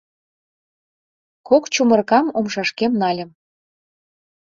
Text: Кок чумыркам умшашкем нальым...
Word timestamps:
Кок 1.47 1.63
чумыркам 1.73 2.25
умшашкем 2.37 2.91
нальым... 3.01 3.29